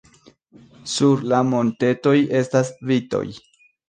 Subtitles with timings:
[0.93, 3.23] Sur la montetoj estas vitoj.